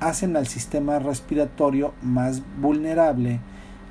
[0.00, 3.40] hacen al sistema respiratorio más vulnerable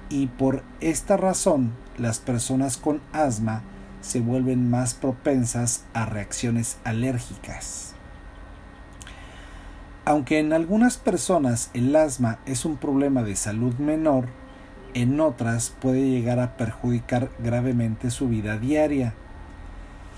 [0.10, 3.64] y por esta razón las personas con asma
[4.04, 7.96] se vuelven más propensas a reacciones alérgicas.
[10.06, 14.28] Aunque en algunas personas el asma es un problema de salud menor,
[14.94, 19.14] en otras puede llegar a perjudicar gravemente su vida diaria.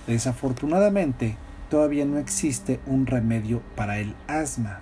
[0.08, 1.38] Desafortunadamente,
[1.70, 4.80] todavía no existe un remedio para el asma.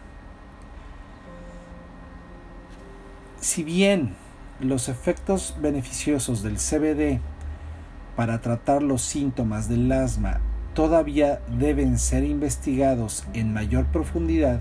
[3.42, 4.16] Si bien
[4.62, 7.20] los efectos beneficiosos del CBD
[8.16, 10.42] para tratar los síntomas del asma
[10.74, 14.60] todavía deben ser investigados en mayor profundidad,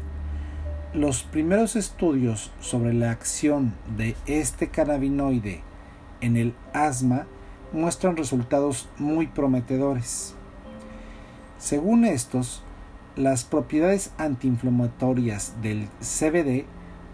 [0.95, 5.63] los primeros estudios sobre la acción de este cannabinoide
[6.21, 7.27] en el asma
[7.73, 10.35] muestran resultados muy prometedores.
[11.59, 12.63] Según estos,
[13.17, 16.67] las propiedades antiinflamatorias del CBD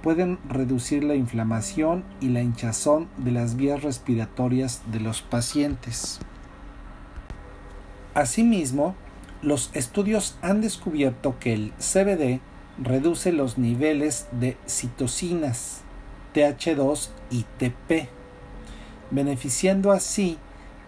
[0.08, 6.18] pueden reducir la inflamación y la hinchazón de las vías respiratorias de los pacientes.
[8.14, 8.94] Asimismo,
[9.42, 12.40] los estudios han descubierto que el CBD
[12.82, 15.82] reduce los niveles de citocinas,
[16.34, 18.08] TH2 y TP,
[19.10, 20.38] beneficiando así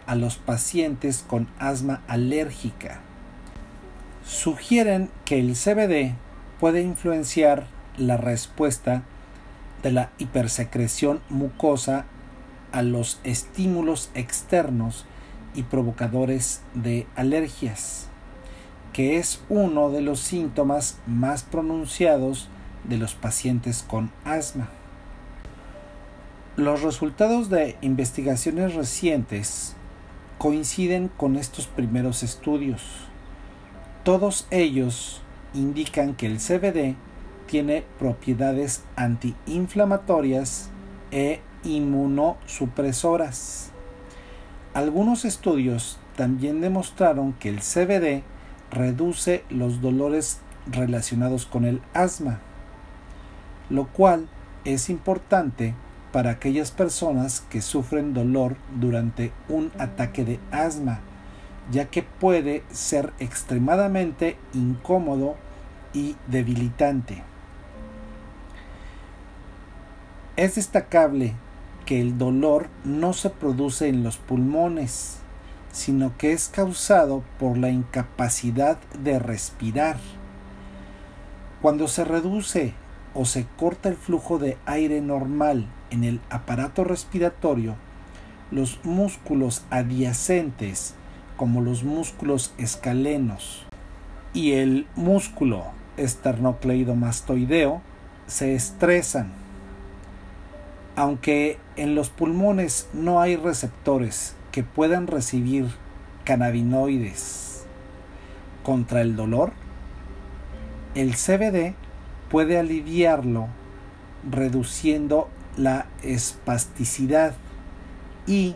[0.06, 3.02] a los pacientes con asma alérgica.
[4.24, 6.14] Sugieren que el CBD
[6.58, 7.66] puede influenciar
[7.98, 9.02] la respuesta
[9.82, 12.06] de la hipersecreción mucosa
[12.72, 15.06] a los estímulos externos
[15.54, 18.08] y provocadores de alergias,
[18.92, 22.48] que es uno de los síntomas más pronunciados
[22.84, 24.68] de los pacientes con asma.
[26.56, 29.74] Los resultados de investigaciones recientes
[30.38, 32.82] coinciden con estos primeros estudios.
[34.04, 35.22] Todos ellos
[35.54, 36.96] indican que el CBD
[37.50, 40.70] tiene propiedades antiinflamatorias
[41.10, 43.72] e inmunosupresoras.
[44.72, 48.22] Algunos estudios también demostraron que el CBD
[48.70, 50.38] reduce los dolores
[50.70, 52.38] relacionados con el asma,
[53.68, 54.28] lo cual
[54.64, 55.74] es importante
[56.12, 61.00] para aquellas personas que sufren dolor durante un ataque de asma,
[61.72, 65.34] ya que puede ser extremadamente incómodo
[65.92, 67.24] y debilitante.
[70.40, 71.34] Es destacable
[71.84, 75.18] que el dolor no se produce en los pulmones,
[75.70, 79.98] sino que es causado por la incapacidad de respirar.
[81.60, 82.72] Cuando se reduce
[83.12, 87.74] o se corta el flujo de aire normal en el aparato respiratorio,
[88.50, 90.94] los músculos adyacentes,
[91.36, 93.66] como los músculos escalenos
[94.32, 95.66] y el músculo
[95.98, 97.82] esternocleidomastoideo,
[98.26, 99.49] se estresan
[100.96, 105.66] aunque en los pulmones no hay receptores que puedan recibir
[106.24, 107.64] cannabinoides
[108.62, 109.52] contra el dolor,
[110.94, 111.74] el CBD
[112.30, 113.48] puede aliviarlo
[114.28, 117.34] reduciendo la espasticidad
[118.26, 118.54] y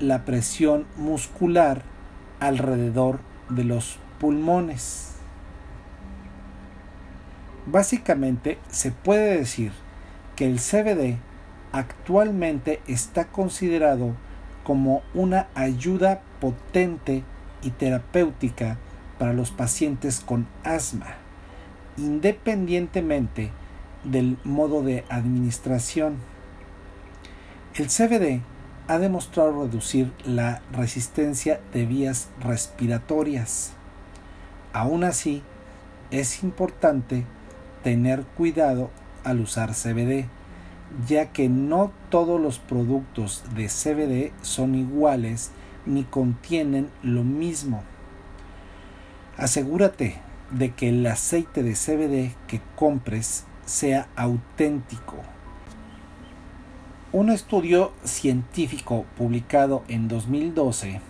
[0.00, 1.82] la presión muscular
[2.40, 5.12] alrededor de los pulmones.
[7.66, 9.72] Básicamente se puede decir
[10.36, 11.18] que el CBD
[11.76, 14.14] actualmente está considerado
[14.64, 17.22] como una ayuda potente
[17.62, 18.78] y terapéutica
[19.18, 21.16] para los pacientes con asma,
[21.98, 23.50] independientemente
[24.04, 26.16] del modo de administración.
[27.74, 28.40] El CBD
[28.88, 33.72] ha demostrado reducir la resistencia de vías respiratorias.
[34.72, 35.42] Aún así,
[36.10, 37.26] es importante
[37.82, 38.90] tener cuidado
[39.24, 40.26] al usar CBD,
[41.06, 45.50] ya que no todos los productos de CBD son iguales
[45.84, 47.82] ni contienen lo mismo.
[49.36, 50.16] Asegúrate
[50.50, 55.16] de que el aceite de CBD que compres sea auténtico.
[57.12, 61.00] Un estudio científico publicado en 2012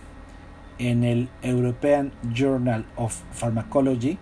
[0.79, 4.17] en el European Journal of Pharmacology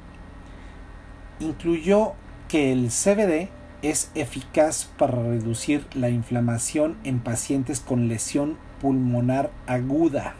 [1.39, 2.13] incluyó
[2.47, 3.49] que el CBD
[3.81, 10.35] es eficaz para reducir la inflamación en pacientes con lesión pulmonar aguda.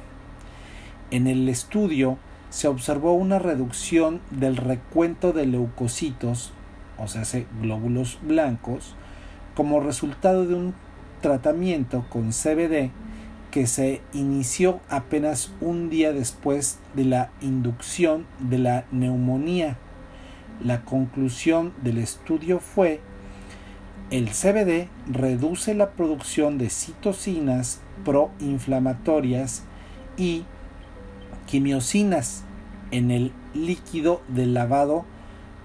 [1.12, 2.18] En el estudio
[2.50, 6.54] se observó una reducción del recuento de leucocitos,
[6.98, 7.24] o sea,
[7.62, 8.96] glóbulos blancos,
[9.56, 10.74] como resultado de un
[11.22, 12.92] tratamiento con CBD
[13.52, 19.78] que se inició apenas un día después de la inducción de la neumonía.
[20.62, 23.00] La conclusión del estudio fue
[24.12, 29.64] el CBD reduce la producción de citocinas proinflamatorias
[30.16, 30.46] y
[31.48, 32.44] quimiosinas
[32.92, 35.06] en el líquido del lavado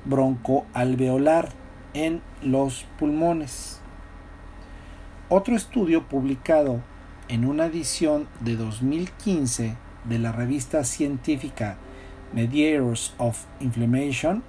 [0.06, 1.50] broncoalveolar
[1.92, 3.80] en los pulmones.
[5.28, 6.80] Otro estudio publicado
[7.28, 11.76] en una edición de 2015 de la revista científica
[12.32, 14.42] Mediators of Inflammation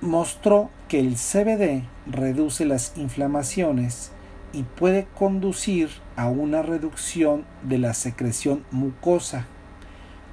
[0.00, 4.10] mostró que el CBD reduce las inflamaciones
[4.52, 9.46] y puede conducir a una reducción de la secreción mucosa,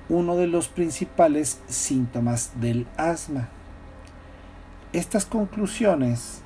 [0.07, 3.49] uno de los principales síntomas del asma.
[4.93, 6.41] Estas conclusiones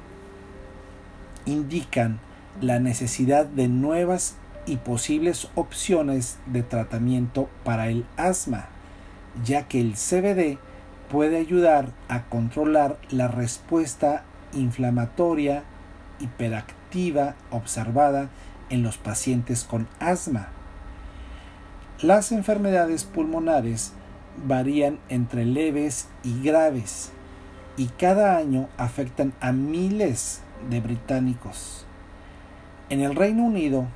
[1.45, 2.19] indican
[2.61, 4.35] la necesidad de nuevas
[4.65, 8.69] y posibles opciones de tratamiento para el asma,
[9.45, 10.57] ya que el CBD
[11.09, 14.23] puede ayudar a controlar la respuesta
[14.53, 15.63] inflamatoria
[16.19, 18.29] hiperactiva observada
[18.69, 20.49] en los pacientes con asma.
[22.01, 23.93] Las enfermedades pulmonares
[24.47, 27.11] varían entre leves y graves
[27.75, 31.85] y cada año afectan a miles de británicos.
[32.89, 33.87] En el Reino Unido,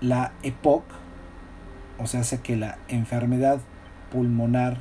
[0.00, 0.84] la EPOC,
[1.98, 3.58] o sea, hace que la enfermedad
[4.12, 4.78] pulmonar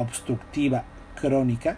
[0.00, 0.84] obstructiva
[1.20, 1.76] crónica,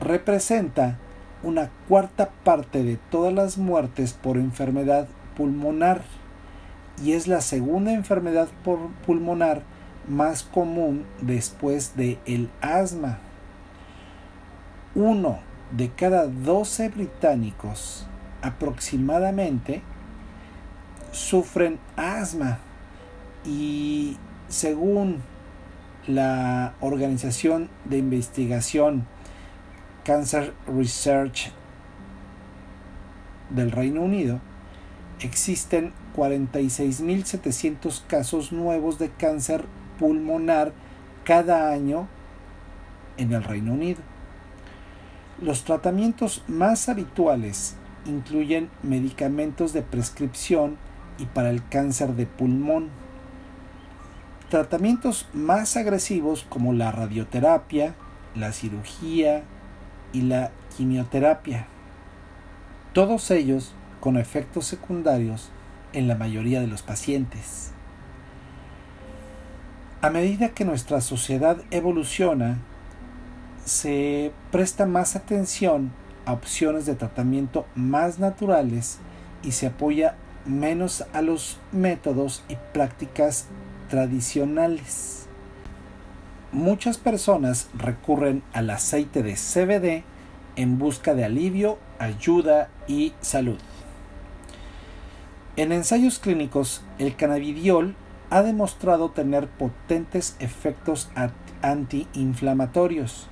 [0.00, 0.98] representa
[1.42, 6.02] una cuarta parte de todas las muertes por enfermedad pulmonar
[7.02, 8.48] y es la segunda enfermedad
[9.06, 9.62] pulmonar
[10.08, 13.18] más común después de el asma.
[14.94, 15.38] Uno
[15.76, 18.06] de cada 12 británicos
[18.42, 19.82] aproximadamente
[21.10, 22.58] sufren asma
[23.44, 24.16] y
[24.48, 25.22] según
[26.06, 29.06] la organización de investigación
[30.04, 31.50] Cancer Research
[33.50, 34.40] del Reino Unido,
[35.20, 39.64] existen 46.700 casos nuevos de cáncer
[39.98, 40.72] pulmonar
[41.24, 42.08] cada año
[43.16, 44.00] en el Reino Unido.
[45.40, 50.76] Los tratamientos más habituales incluyen medicamentos de prescripción
[51.18, 52.90] y para el cáncer de pulmón.
[54.54, 57.96] Tratamientos más agresivos como la radioterapia,
[58.36, 59.42] la cirugía
[60.12, 61.66] y la quimioterapia.
[62.92, 65.50] Todos ellos con efectos secundarios
[65.92, 67.72] en la mayoría de los pacientes.
[70.02, 72.58] A medida que nuestra sociedad evoluciona,
[73.64, 75.90] se presta más atención
[76.26, 79.00] a opciones de tratamiento más naturales
[79.42, 80.14] y se apoya
[80.46, 83.48] menos a los métodos y prácticas
[83.88, 85.26] tradicionales.
[86.52, 90.04] Muchas personas recurren al aceite de CBD
[90.56, 93.58] en busca de alivio, ayuda y salud.
[95.56, 97.94] En ensayos clínicos, el cannabidiol
[98.30, 101.10] ha demostrado tener potentes efectos
[101.62, 103.28] antiinflamatorios,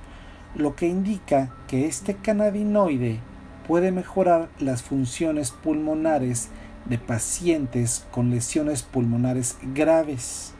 [0.55, 3.19] lo que indica que este cannabinoide
[3.67, 6.49] puede mejorar las funciones pulmonares
[6.85, 10.53] de pacientes con lesiones pulmonares graves.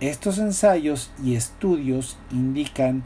[0.00, 3.04] Estos ensayos y estudios indican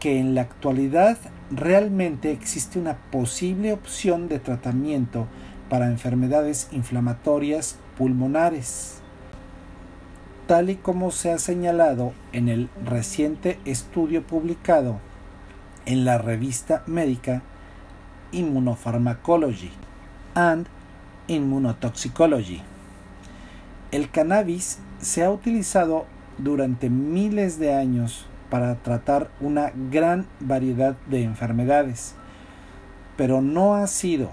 [0.00, 1.18] que en la actualidad
[1.50, 5.28] realmente existe una posible opción de tratamiento
[5.68, 9.00] para enfermedades inflamatorias pulmonares,
[10.46, 14.98] tal y como se ha señalado en el reciente estudio publicado
[15.86, 17.42] en la revista médica
[18.32, 19.70] Immunopharmacology
[20.34, 20.66] and
[21.28, 22.62] Immunotoxicology.
[23.90, 26.06] El cannabis se ha utilizado
[26.38, 32.14] durante miles de años para tratar una gran variedad de enfermedades,
[33.16, 34.30] pero no ha sido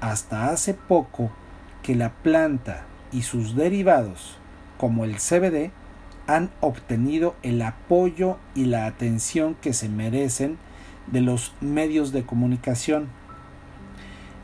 [0.00, 1.30] hasta hace poco
[1.82, 4.36] que la planta y sus derivados,
[4.76, 5.70] como el CBD,
[6.26, 10.58] han obtenido el apoyo y la atención que se merecen
[11.06, 13.08] de los medios de comunicación.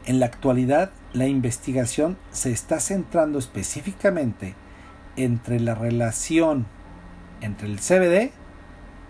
[0.05, 4.55] En la actualidad, la investigación se está centrando específicamente
[5.17, 6.67] entre la relación
[7.41, 8.33] entre el CBD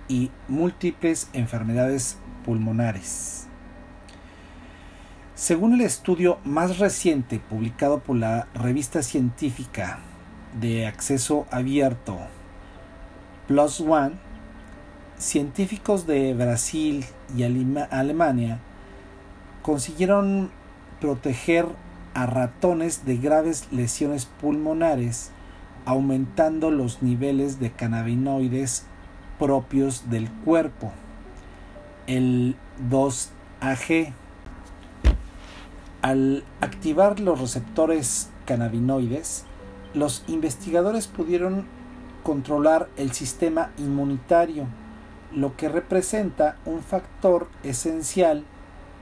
[0.09, 3.47] y múltiples enfermedades pulmonares.
[5.35, 9.99] Según el estudio más reciente publicado por la revista científica
[10.61, 12.19] de acceso abierto
[13.47, 14.17] Plus One,
[15.19, 17.05] científicos de Brasil
[17.37, 18.61] y Alemania
[19.63, 20.51] consiguieron
[21.01, 21.67] proteger
[22.15, 25.31] a ratones de graves lesiones pulmonares
[25.85, 28.85] aumentando los niveles de cannabinoides
[29.39, 30.93] propios del cuerpo,
[32.07, 32.57] el
[32.91, 34.13] 2AG.
[36.03, 39.45] Al activar los receptores cannabinoides,
[39.95, 41.67] los investigadores pudieron
[42.23, 44.67] controlar el sistema inmunitario,
[45.35, 48.45] lo que representa un factor esencial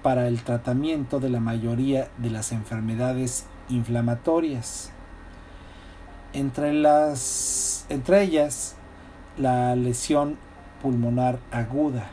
[0.03, 4.91] para el tratamiento de la mayoría de las enfermedades inflamatorias.
[6.33, 8.77] Entre, las, entre ellas,
[9.37, 10.37] la lesión
[10.83, 12.11] pulmonar aguda.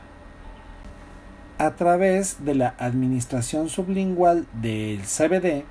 [1.57, 5.63] A través de la administración sublingual del CBD,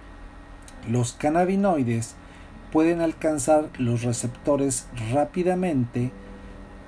[0.88, 2.14] los cannabinoides
[2.73, 6.11] pueden alcanzar los receptores rápidamente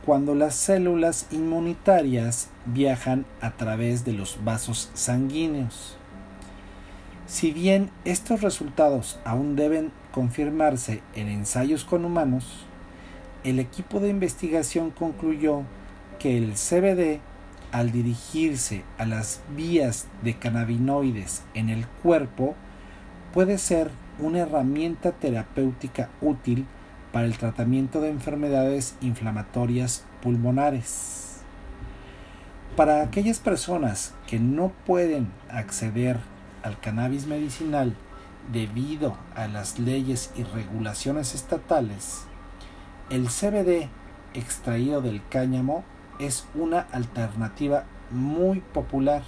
[0.07, 5.97] cuando las células inmunitarias viajan a través de los vasos sanguíneos.
[7.27, 12.67] Si bien estos resultados aún deben confirmarse en ensayos con humanos,
[13.43, 15.63] el equipo de investigación concluyó
[16.21, 17.21] que el CBD,
[17.73, 22.55] al dirigirse a las vías de cannabinoides en el cuerpo,
[23.35, 26.65] puede ser una herramienta terapéutica útil
[27.17, 31.39] para el tratamiento de enfermedades inflamatorias pulmonares.
[32.77, 36.19] Para aquellas personas que no pueden acceder
[36.63, 37.95] al cannabis medicinal
[38.53, 42.25] debido a las leyes y regulaciones estatales,
[43.09, 43.89] el CBD
[44.35, 45.85] extraído del cáñamo
[46.19, 49.23] es una alternativa muy popular.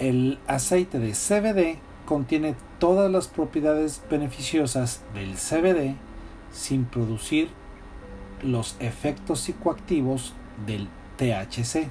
[0.00, 5.94] El aceite de CBD contiene todas las propiedades beneficiosas del CBD
[6.56, 7.48] sin producir
[8.42, 10.32] los efectos psicoactivos
[10.66, 11.88] del THC.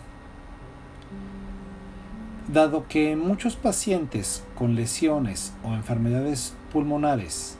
[2.51, 7.57] Dado que muchos pacientes con lesiones o enfermedades pulmonares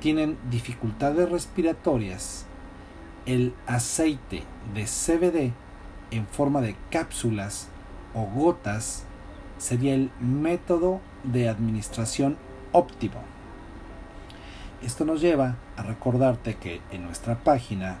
[0.00, 2.46] tienen dificultades respiratorias,
[3.26, 4.42] el aceite
[4.74, 5.52] de CBD
[6.10, 7.68] en forma de cápsulas
[8.14, 9.04] o gotas
[9.58, 12.36] sería el método de administración
[12.72, 13.33] óptimo.
[14.84, 17.96] Esto nos lleva a recordarte que en nuestra página